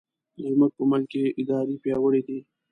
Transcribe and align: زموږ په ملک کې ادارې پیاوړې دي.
زموږ 0.51 0.71
په 0.77 0.83
ملک 0.91 1.07
کې 1.11 1.23
ادارې 1.41 1.75
پیاوړې 1.83 2.21
دي. 2.27 2.39